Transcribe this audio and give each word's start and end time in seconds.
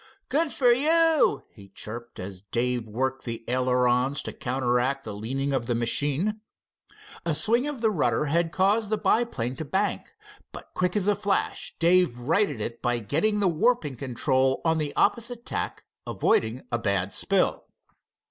"Good 0.29 0.51
for 0.51 0.71
you!" 0.71 1.43
he 1.51 1.69
chirped, 1.69 2.17
as 2.19 2.41
Dave 2.41 2.87
worked 2.87 3.23
the 3.23 3.43
ailerons 3.47 4.23
to 4.23 4.33
counteract 4.33 5.03
the 5.03 5.13
leaning 5.13 5.53
of 5.53 5.67
the 5.67 5.75
machine. 5.75 6.41
A 7.23 7.35
swing 7.35 7.67
of 7.67 7.81
the 7.81 7.91
rudder 7.91 8.25
had 8.25 8.51
caused 8.51 8.89
the 8.89 8.97
biplane 8.97 9.55
to 9.57 9.63
bank, 9.63 10.15
but 10.51 10.71
quick 10.73 10.95
as 10.95 11.07
a 11.07 11.13
flash 11.13 11.75
Dave 11.77 12.17
righted 12.17 12.59
it 12.59 12.81
by 12.81 12.97
getting 12.97 13.39
the 13.41 13.47
warping 13.47 13.95
control 13.95 14.59
on 14.65 14.79
the 14.79 14.91
opposite 14.95 15.45
tack, 15.45 15.83
avoiding 16.07 16.63
a 16.71 16.79
bad 16.79 17.13
spill. 17.13 17.65